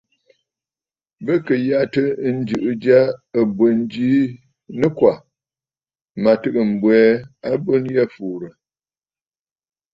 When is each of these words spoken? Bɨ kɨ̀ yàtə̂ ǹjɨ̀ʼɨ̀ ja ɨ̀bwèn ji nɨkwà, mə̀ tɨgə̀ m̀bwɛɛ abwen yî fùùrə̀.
Bɨ 1.25 1.33
kɨ̀ 1.45 1.55
yàtə̂ 1.67 2.05
ǹjɨ̀ʼɨ̀ 2.35 2.73
ja 2.83 2.99
ɨ̀bwèn 3.39 3.77
ji 3.91 4.09
nɨkwà, 4.79 5.13
mə̀ 6.21 6.35
tɨgə̀ 6.41 6.65
m̀bwɛɛ 6.71 7.07
abwen 7.51 7.83
yî 7.93 8.03
fùùrə̀. 8.13 8.53